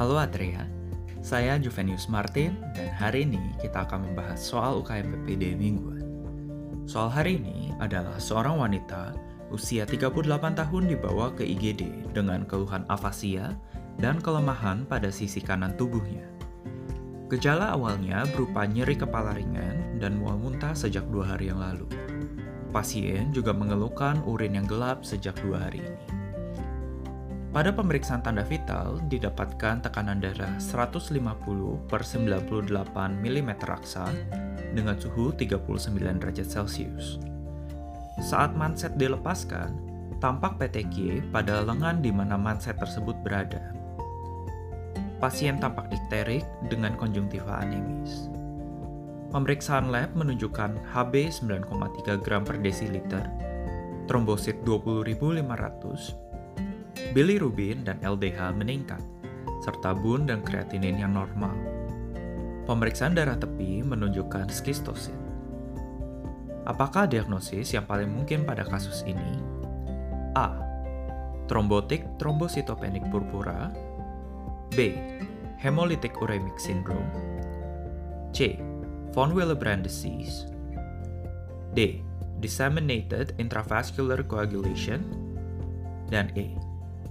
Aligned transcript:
Halo 0.00 0.16
Atria, 0.16 0.64
saya 1.20 1.60
Juvenius 1.60 2.08
Martin 2.08 2.56
dan 2.72 2.88
hari 2.88 3.28
ini 3.28 3.52
kita 3.60 3.84
akan 3.84 4.08
membahas 4.08 4.40
soal 4.40 4.80
UKM 4.80 5.12
PPD 5.12 5.52
mingguan. 5.52 6.00
Soal 6.88 7.12
hari 7.12 7.36
ini 7.36 7.76
adalah 7.84 8.16
seorang 8.16 8.64
wanita 8.64 9.12
usia 9.52 9.84
38 9.84 10.56
tahun 10.56 10.88
dibawa 10.88 11.36
ke 11.36 11.44
IGD 11.44 12.16
dengan 12.16 12.48
keluhan 12.48 12.88
afasia 12.88 13.52
dan 14.00 14.24
kelemahan 14.24 14.88
pada 14.88 15.12
sisi 15.12 15.44
kanan 15.44 15.76
tubuhnya. 15.76 16.24
Gejala 17.28 17.76
awalnya 17.76 18.24
berupa 18.32 18.64
nyeri 18.64 18.96
kepala 18.96 19.36
ringan 19.36 20.00
dan 20.00 20.16
mual 20.16 20.40
muntah 20.40 20.72
sejak 20.72 21.04
dua 21.12 21.36
hari 21.36 21.52
yang 21.52 21.60
lalu. 21.60 21.84
Pasien 22.72 23.36
juga 23.36 23.52
mengeluhkan 23.52 24.24
urin 24.24 24.56
yang 24.56 24.64
gelap 24.64 25.04
sejak 25.04 25.36
dua 25.44 25.68
hari 25.68 25.84
ini. 25.84 26.19
Pada 27.50 27.74
pemeriksaan 27.74 28.22
tanda 28.22 28.46
vital, 28.46 29.02
didapatkan 29.10 29.82
tekanan 29.82 30.22
darah 30.22 30.54
150 30.62 31.18
per 31.90 32.06
98 32.06 32.70
mm 33.18 33.50
raksa 33.66 34.06
dengan 34.70 34.94
suhu 34.94 35.34
39 35.34 35.90
derajat 36.22 36.46
Celcius. 36.46 37.18
Saat 38.22 38.54
manset 38.54 38.94
dilepaskan, 38.94 39.74
tampak 40.22 40.62
PTQ 40.62 41.26
pada 41.34 41.58
lengan 41.66 41.98
di 41.98 42.14
mana 42.14 42.38
manset 42.38 42.78
tersebut 42.78 43.18
berada. 43.26 43.74
Pasien 45.18 45.58
tampak 45.58 45.90
dikterik 45.90 46.46
dengan 46.70 46.94
konjungtiva 46.94 47.66
anemis. 47.66 48.30
Pemeriksaan 49.34 49.90
lab 49.90 50.14
menunjukkan 50.14 50.78
HB 50.94 51.34
9,3 51.42 52.14
gram 52.22 52.46
per 52.46 52.62
desiliter, 52.62 53.26
trombosit 54.06 54.62
20.500, 54.62 56.29
bilirubin 57.10 57.82
dan 57.82 57.98
LDH 58.02 58.54
meningkat, 58.54 59.02
serta 59.66 59.92
bun 59.92 60.30
dan 60.30 60.40
kreatinin 60.46 60.98
yang 60.98 61.14
normal. 61.14 61.54
Pemeriksaan 62.70 63.18
darah 63.18 63.34
tepi 63.34 63.82
menunjukkan 63.82 64.46
skistosit. 64.46 65.16
Apakah 66.68 67.10
diagnosis 67.10 67.74
yang 67.74 67.82
paling 67.82 68.06
mungkin 68.06 68.46
pada 68.46 68.62
kasus 68.62 69.02
ini? 69.02 69.42
A. 70.38 70.54
Trombotik 71.50 72.06
trombositopenik 72.22 73.02
purpura 73.10 73.74
B. 74.70 74.94
Hemolytic 75.58 76.14
uremic 76.22 76.56
syndrome 76.62 77.10
C. 78.30 78.54
Von 79.10 79.34
Willebrand 79.34 79.82
disease 79.82 80.46
D. 81.74 82.06
Disseminated 82.38 83.34
intravascular 83.42 84.22
coagulation 84.24 85.02
dan 86.08 86.30
E 86.38 86.69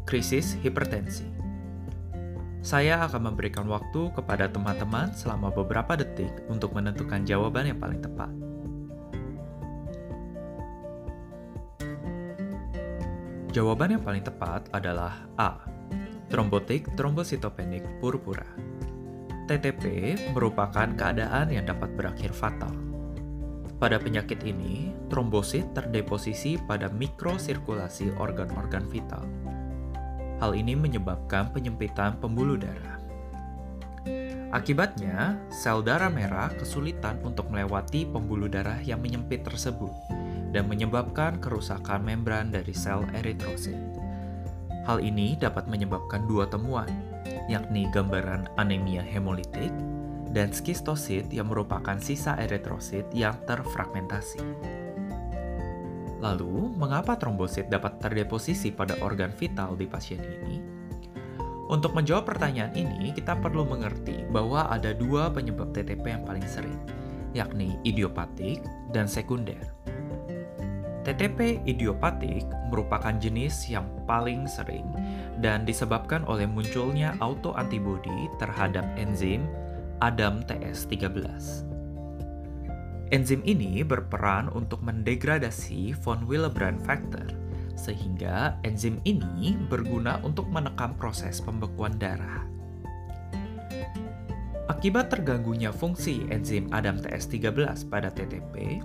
krisis 0.09 0.57
hipertensi. 0.65 1.29
Saya 2.65 3.05
akan 3.05 3.29
memberikan 3.29 3.69
waktu 3.69 4.09
kepada 4.17 4.49
teman-teman 4.49 5.13
selama 5.13 5.53
beberapa 5.53 5.93
detik 5.93 6.33
untuk 6.49 6.73
menentukan 6.73 7.21
jawaban 7.29 7.69
yang 7.69 7.77
paling 7.77 8.01
tepat. 8.01 8.33
Jawaban 13.53 14.01
yang 14.01 14.01
paling 14.01 14.25
tepat 14.25 14.65
adalah 14.73 15.29
A. 15.37 15.61
Trombotik 16.33 16.89
trombositopenik 16.97 18.01
purpura. 18.01 18.49
TTP 19.45 20.17
merupakan 20.33 20.89
keadaan 20.89 21.53
yang 21.53 21.69
dapat 21.69 21.93
berakhir 21.93 22.33
fatal. 22.33 22.73
Pada 23.77 24.01
penyakit 24.01 24.41
ini, 24.41 24.89
trombosit 25.09 25.69
terdeposisi 25.77 26.57
pada 26.65 26.89
mikrosirkulasi 26.89 28.13
organ-organ 28.17 28.85
vital 28.89 29.48
Hal 30.39 30.55
ini 30.55 30.71
menyebabkan 30.71 31.51
penyempitan 31.51 32.15
pembuluh 32.23 32.55
darah. 32.55 32.95
Akibatnya, 34.49 35.37
sel 35.53 35.85
darah 35.85 36.09
merah 36.09 36.49
kesulitan 36.55 37.21
untuk 37.21 37.51
melewati 37.53 38.07
pembuluh 38.07 38.49
darah 38.49 38.81
yang 38.81 38.97
menyempit 38.97 39.45
tersebut 39.45 39.91
dan 40.49 40.65
menyebabkan 40.65 41.37
kerusakan 41.37 42.01
membran 42.01 42.49
dari 42.49 42.73
sel 42.73 43.05
eritrosit. 43.13 43.77
Hal 44.89 45.05
ini 45.05 45.37
dapat 45.37 45.69
menyebabkan 45.69 46.25
dua 46.25 46.49
temuan, 46.49 46.89
yakni 47.45 47.85
gambaran 47.93 48.49
anemia 48.57 49.05
hemolitik 49.05 49.69
dan 50.33 50.49
skistosit 50.49 51.29
yang 51.29 51.53
merupakan 51.53 52.01
sisa 52.01 52.33
eritrosit 52.41 53.05
yang 53.13 53.37
terfragmentasi. 53.45 54.41
Lalu, 56.19 56.75
mengapa 56.75 57.15
trombosit 57.15 57.71
dapat 57.71 57.95
terdeposisi 58.03 58.75
pada 58.75 58.99
organ 58.99 59.31
vital 59.31 59.79
di 59.79 59.87
pasien 59.87 60.19
ini? 60.19 60.59
Untuk 61.71 61.95
menjawab 61.95 62.27
pertanyaan 62.27 62.75
ini, 62.75 63.15
kita 63.15 63.39
perlu 63.39 63.63
mengerti 63.63 64.27
bahwa 64.27 64.67
ada 64.67 64.91
dua 64.91 65.31
penyebab 65.31 65.71
TTP 65.71 66.01
yang 66.17 66.23
paling 66.27 66.43
sering, 66.43 66.75
yakni 67.31 67.79
idiopatik 67.87 68.59
dan 68.91 69.07
sekunder. 69.07 69.61
TTP 71.07 71.63
idiopatik 71.63 72.43
merupakan 72.67 73.15
jenis 73.15 73.71
yang 73.71 73.87
paling 74.03 74.43
sering 74.49 74.85
dan 75.39 75.63
disebabkan 75.63 76.27
oleh 76.27 76.45
munculnya 76.45 77.15
autoantibodi 77.23 78.27
terhadap 78.41 78.83
enzim 78.99 79.47
ADAM-TS13. 80.03 81.68
Enzim 83.09 83.41
ini 83.41 83.81
berperan 83.81 84.53
untuk 84.53 84.85
mendegradasi 84.85 85.97
von 85.97 86.29
Willebrand 86.29 86.77
factor, 86.85 87.25
sehingga 87.73 88.61
enzim 88.61 89.01
ini 89.01 89.57
berguna 89.65 90.21
untuk 90.21 90.45
menekan 90.45 90.93
proses 90.93 91.41
pembekuan 91.41 91.97
darah. 91.97 92.45
Akibat 94.69 95.09
terganggunya 95.09 95.73
fungsi 95.73 96.29
enzim 96.29 96.69
ADAM-TS13 96.69 97.89
pada 97.89 98.13
TTP, 98.13 98.77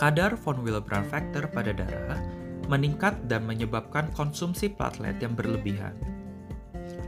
kadar 0.00 0.40
von 0.40 0.64
Willebrand 0.64 1.04
factor 1.12 1.44
pada 1.52 1.76
darah 1.76 2.16
meningkat 2.72 3.20
dan 3.28 3.44
menyebabkan 3.44 4.08
konsumsi 4.16 4.72
platelet 4.72 5.20
yang 5.20 5.36
berlebihan. 5.36 5.92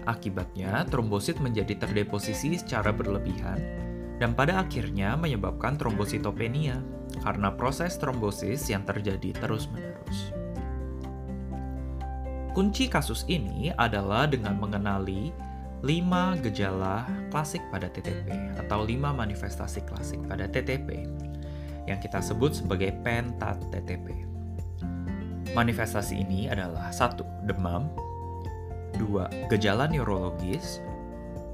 Akibatnya, 0.05 0.85
trombosit 0.93 1.41
menjadi 1.41 1.73
terdeposisi 1.81 2.61
secara 2.61 2.93
berlebihan 2.93 3.92
dan 4.23 4.39
pada 4.39 4.63
akhirnya 4.63 5.19
menyebabkan 5.19 5.75
trombositopenia 5.75 6.79
karena 7.27 7.51
proses 7.51 7.99
trombosis 7.99 8.71
yang 8.71 8.87
terjadi 8.87 9.35
terus-menerus. 9.35 10.31
Kunci 12.55 12.87
kasus 12.87 13.27
ini 13.27 13.75
adalah 13.75 14.31
dengan 14.31 14.63
mengenali 14.63 15.35
5 15.83 16.39
gejala 16.47 17.03
klasik 17.35 17.59
pada 17.75 17.91
TTP 17.91 18.31
atau 18.63 18.87
5 18.87 18.95
manifestasi 18.95 19.83
klasik 19.91 20.23
pada 20.31 20.47
TTP 20.47 21.03
yang 21.91 21.99
kita 21.99 22.23
sebut 22.23 22.55
sebagai 22.55 22.95
pentat 23.03 23.59
TTP. 23.75 24.23
Manifestasi 25.51 26.23
ini 26.23 26.47
adalah 26.47 26.95
satu 26.95 27.27
Demam 27.43 27.91
2. 29.03 29.51
Gejala 29.51 29.91
neurologis 29.91 30.79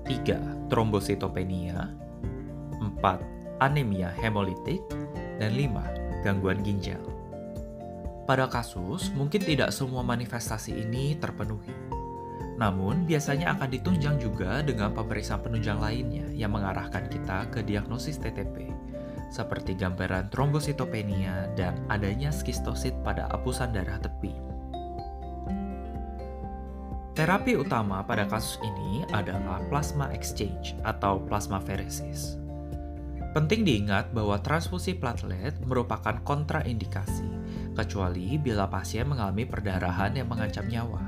3. 0.05 0.69
Trombositopenia 0.69 2.08
4. 3.01 3.63
Anemia 3.63 4.15
hemolitik, 4.19 4.83
dan 5.39 5.55
5. 5.55 6.23
Gangguan 6.23 6.63
ginjal. 6.63 7.03
Pada 8.29 8.45
kasus, 8.45 9.09
mungkin 9.17 9.41
tidak 9.41 9.73
semua 9.73 10.05
manifestasi 10.05 10.77
ini 10.85 11.17
terpenuhi. 11.17 11.73
Namun, 12.59 13.07
biasanya 13.07 13.55
akan 13.55 13.71
ditunjang 13.71 14.19
juga 14.19 14.61
dengan 14.67 14.91
pemeriksaan 14.93 15.41
penunjang 15.47 15.79
lainnya 15.79 16.27
yang 16.35 16.53
mengarahkan 16.53 17.07
kita 17.07 17.47
ke 17.55 17.63
diagnosis 17.63 18.19
TTP, 18.19 18.69
seperti 19.31 19.79
gambaran 19.79 20.29
trombositopenia 20.29 21.55
dan 21.55 21.79
adanya 21.87 22.35
skistosit 22.35 22.93
pada 23.07 23.31
apusan 23.31 23.71
darah 23.73 24.03
tepi. 24.03 24.35
Terapi 27.15 27.59
utama 27.59 28.03
pada 28.07 28.31
kasus 28.31 28.63
ini 28.63 29.03
adalah 29.11 29.59
plasma 29.67 30.11
exchange 30.15 30.79
atau 30.87 31.19
plasmaferesis. 31.27 32.39
Penting 33.39 33.63
diingat 33.63 34.11
bahwa 34.11 34.35
transfusi 34.43 34.99
platelet 34.99 35.55
merupakan 35.63 36.19
kontraindikasi, 36.27 37.23
kecuali 37.71 38.35
bila 38.35 38.67
pasien 38.67 39.07
mengalami 39.07 39.47
perdarahan 39.47 40.11
yang 40.19 40.27
mengancam 40.27 40.67
nyawa. 40.67 40.99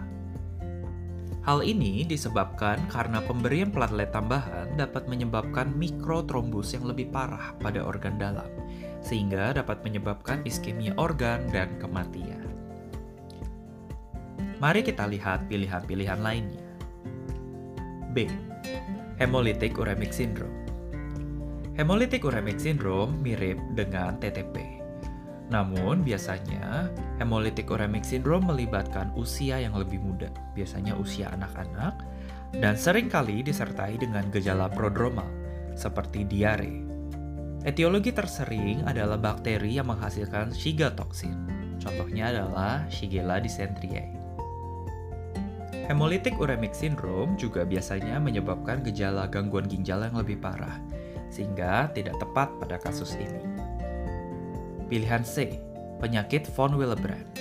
Hal 1.43 1.67
ini 1.67 2.07
disebabkan 2.07 2.87
karena 2.87 3.19
pemberian 3.19 3.75
platelet 3.75 4.15
tambahan 4.15 4.79
dapat 4.79 5.11
menyebabkan 5.11 5.75
mikrotrombus 5.75 6.71
yang 6.71 6.87
lebih 6.87 7.11
parah 7.11 7.51
pada 7.59 7.83
organ 7.83 8.15
dalam, 8.15 8.47
sehingga 9.03 9.51
dapat 9.51 9.83
menyebabkan 9.83 10.47
iskemia 10.47 10.95
organ 11.03 11.51
dan 11.51 11.67
kematian. 11.83 12.47
Mari 14.63 14.87
kita 14.87 15.03
lihat 15.11 15.51
pilihan-pilihan 15.51 16.23
lainnya. 16.23 16.63
B. 18.15 18.31
Hemolytic 19.19 19.75
uremic 19.83 20.15
syndrome 20.15 20.60
Hemolytic 21.81 22.29
uremic 22.29 22.61
syndrome 22.61 23.25
mirip 23.25 23.57
dengan 23.73 24.21
TTP. 24.21 24.85
Namun, 25.49 26.05
biasanya 26.05 26.93
hemolytic 27.17 27.73
uremic 27.73 28.05
syndrome 28.05 28.53
melibatkan 28.53 29.09
usia 29.17 29.57
yang 29.65 29.73
lebih 29.73 29.97
muda, 29.97 30.29
biasanya 30.53 30.93
usia 31.01 31.33
anak-anak, 31.33 32.05
dan 32.61 32.77
sering 32.77 33.09
kali 33.09 33.41
disertai 33.41 33.97
dengan 33.97 34.29
gejala 34.29 34.69
prodromal, 34.69 35.25
seperti 35.73 36.29
diare. 36.29 36.85
Etiologi 37.65 38.13
tersering 38.13 38.85
adalah 38.85 39.17
bakteri 39.17 39.81
yang 39.81 39.89
menghasilkan 39.89 40.53
Shiga 40.53 40.93
toksin. 40.93 41.33
Contohnya 41.81 42.29
adalah 42.29 42.85
Shigella 42.93 43.41
dysenteriae. 43.41 44.21
Hemolytic 45.89 46.37
uremic 46.37 46.77
syndrome 46.77 47.41
juga 47.41 47.65
biasanya 47.65 48.21
menyebabkan 48.21 48.85
gejala 48.85 49.33
gangguan 49.33 49.65
ginjal 49.65 50.05
yang 50.05 50.21
lebih 50.21 50.37
parah, 50.45 50.77
sehingga 51.31 51.89
tidak 51.95 52.19
tepat 52.19 52.51
pada 52.59 52.77
kasus 52.77 53.17
ini. 53.17 53.43
Pilihan 54.91 55.23
C, 55.23 55.63
penyakit 56.03 56.51
von 56.51 56.75
Willebrand. 56.75 57.39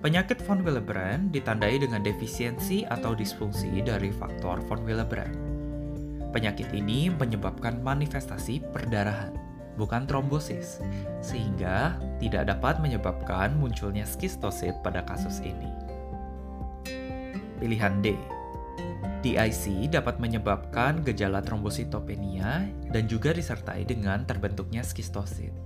Penyakit 0.00 0.40
von 0.44 0.64
Willebrand 0.64 1.32
ditandai 1.32 1.80
dengan 1.80 2.00
defisiensi 2.00 2.84
atau 2.88 3.12
disfungsi 3.12 3.84
dari 3.84 4.08
faktor 4.12 4.64
von 4.64 4.80
Willebrand. 4.84 5.36
Penyakit 6.32 6.72
ini 6.74 7.12
menyebabkan 7.14 7.78
manifestasi 7.84 8.64
perdarahan, 8.74 9.32
bukan 9.78 10.04
trombosis, 10.04 10.82
sehingga 11.22 11.94
tidak 12.18 12.50
dapat 12.50 12.82
menyebabkan 12.82 13.54
munculnya 13.54 14.02
skistosit 14.02 14.74
pada 14.82 15.06
kasus 15.06 15.38
ini. 15.44 15.70
Pilihan 17.62 18.02
D. 18.02 18.18
DIC 19.24 19.88
dapat 19.88 20.20
menyebabkan 20.20 21.00
gejala 21.00 21.40
trombositopenia 21.40 22.68
dan 22.92 23.08
juga 23.08 23.32
disertai 23.32 23.88
dengan 23.88 24.28
terbentuknya 24.28 24.84
skistosit. 24.84 25.56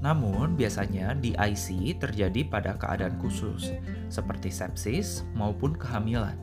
Namun, 0.00 0.56
biasanya 0.56 1.12
DIC 1.12 2.00
terjadi 2.00 2.40
pada 2.48 2.72
keadaan 2.80 3.20
khusus, 3.20 3.68
seperti 4.08 4.48
sepsis 4.48 5.28
maupun 5.36 5.76
kehamilan. 5.76 6.40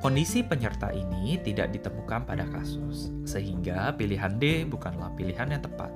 Kondisi 0.00 0.40
penyerta 0.40 0.88
ini 0.88 1.36
tidak 1.44 1.76
ditemukan 1.76 2.24
pada 2.24 2.48
kasus, 2.48 3.12
sehingga 3.28 3.92
pilihan 3.92 4.40
D 4.40 4.64
bukanlah 4.64 5.12
pilihan 5.20 5.52
yang 5.52 5.60
tepat. 5.60 5.92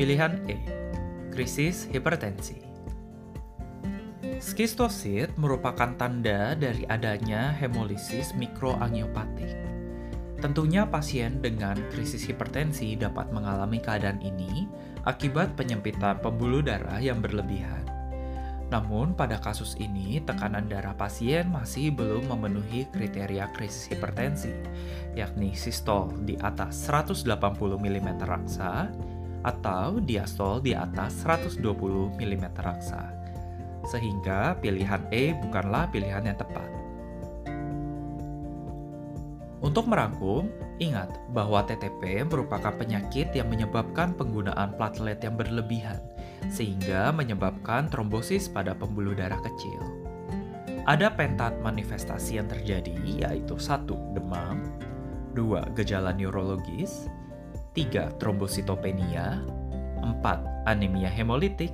Pilihan 0.00 0.40
E, 0.48 0.56
krisis 1.28 1.84
hipertensi. 1.92 2.71
Skistosit 4.42 5.30
merupakan 5.38 5.94
tanda 5.94 6.58
dari 6.58 6.82
adanya 6.90 7.54
hemolisis 7.62 8.34
mikroangiopatik. 8.34 9.54
Tentunya 10.42 10.82
pasien 10.82 11.38
dengan 11.38 11.78
krisis 11.94 12.26
hipertensi 12.26 12.98
dapat 12.98 13.30
mengalami 13.30 13.78
keadaan 13.78 14.18
ini 14.18 14.66
akibat 15.06 15.54
penyempitan 15.54 16.18
pembuluh 16.18 16.58
darah 16.58 16.98
yang 16.98 17.22
berlebihan. 17.22 17.86
Namun, 18.66 19.14
pada 19.14 19.38
kasus 19.38 19.78
ini, 19.78 20.18
tekanan 20.18 20.66
darah 20.66 20.98
pasien 20.98 21.46
masih 21.46 21.94
belum 21.94 22.26
memenuhi 22.26 22.90
kriteria 22.90 23.46
krisis 23.54 23.94
hipertensi, 23.94 24.50
yakni 25.14 25.54
sistol 25.54 26.10
di 26.26 26.34
atas 26.42 26.90
180 26.90 27.30
mm 27.78 28.08
raksa 28.26 28.90
atau 29.46 30.02
diastol 30.02 30.58
di 30.58 30.74
atas 30.74 31.22
120 31.22 31.62
mm 32.18 32.46
raksa. 32.58 33.21
Sehingga 33.86 34.58
pilihan 34.62 35.02
E 35.10 35.34
bukanlah 35.42 35.90
pilihan 35.90 36.22
yang 36.26 36.38
tepat. 36.38 36.68
Untuk 39.62 39.86
merangkum, 39.86 40.50
ingat 40.82 41.14
bahwa 41.30 41.62
TTP 41.62 42.26
merupakan 42.26 42.74
penyakit 42.74 43.30
yang 43.30 43.46
menyebabkan 43.46 44.10
penggunaan 44.18 44.74
platelet 44.74 45.22
yang 45.22 45.38
berlebihan, 45.38 46.02
sehingga 46.50 47.14
menyebabkan 47.14 47.86
trombosis 47.86 48.50
pada 48.50 48.74
pembuluh 48.74 49.14
darah 49.14 49.38
kecil. 49.38 49.78
Ada 50.82 51.14
pentat 51.14 51.62
manifestasi 51.62 52.42
yang 52.42 52.50
terjadi, 52.50 52.98
yaitu 53.06 53.54
satu 53.54 53.94
demam, 54.18 54.66
dua 55.30 55.62
gejala 55.78 56.10
neurologis, 56.10 57.06
tiga 57.70 58.10
trombositopenia, 58.18 59.46
empat 60.02 60.42
anemia 60.66 61.06
hemolitik, 61.06 61.70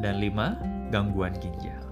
dan 0.00 0.24
lima 0.24 0.56
gangguan 0.90 1.34
ginjal. 1.40 1.82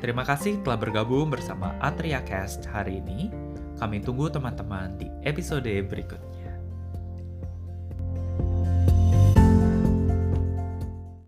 Terima 0.00 0.24
kasih 0.24 0.64
telah 0.64 0.80
bergabung 0.80 1.28
bersama 1.28 1.76
Atria 1.82 2.24
Cast 2.24 2.64
hari 2.64 3.04
ini. 3.04 3.28
Kami 3.76 4.00
tunggu 4.00 4.32
teman-teman 4.32 4.96
di 4.96 5.08
episode 5.28 5.68
berikutnya. 5.84 6.29